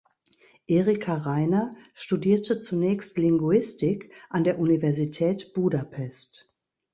Erica 0.67 1.13
Reiner 1.15 1.75
studierte 1.93 2.59
zunächst 2.59 3.19
Linguistik 3.19 4.11
an 4.31 4.43
der 4.43 4.57
Universität 4.57 5.53
Budapest. 5.53 6.49